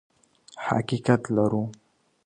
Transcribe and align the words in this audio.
حقیقت 0.67 1.21
لرو. 1.35 1.63